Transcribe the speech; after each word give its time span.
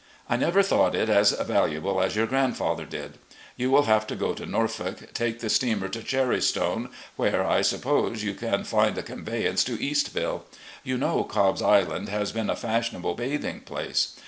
I 0.27 0.35
never 0.35 0.63
thought 0.63 0.95
it 0.95 1.09
as 1.09 1.29
valuable 1.31 2.01
as 2.01 2.15
your 2.15 2.25
grandfather 2.25 2.85
did. 2.85 3.19
You 3.55 3.69
will 3.69 3.83
have 3.83 4.07
to 4.07 4.15
go 4.15 4.33
to 4.33 4.47
Norfolk, 4.47 5.13
take 5.13 5.41
the 5.41 5.47
steamer 5.47 5.89
to 5.89 5.99
Cherrystone, 6.01 6.89
where, 7.17 7.45
I 7.45 7.61
suppose, 7.61 8.23
you 8.23 8.33
can 8.33 8.63
find 8.63 8.97
a 8.97 9.03
conveyance 9.03 9.63
to 9.65 9.77
Eastville. 9.77 10.41
You 10.83 10.97
know 10.97 11.23
Cobb's 11.23 11.61
Island 11.61 12.09
has 12.09 12.31
been 12.31 12.49
a 12.49 12.55
fashionable 12.55 13.13
bathing 13.13 13.59
place. 13.59 14.15